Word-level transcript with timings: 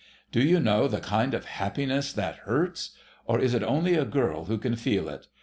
Do 0.31 0.41
you 0.41 0.59
know 0.59 0.87
the 0.87 0.99
kind 0.99 1.35
of 1.35 1.45
happiness 1.45 2.11
that 2.11 2.37
hurts? 2.47 2.97
Or 3.27 3.39
is 3.39 3.53
it 3.53 3.61
only 3.61 3.93
a 3.93 4.03
girl 4.03 4.45
who 4.45 4.57
can 4.57 4.75
feel 4.75 5.07
it? 5.09 5.27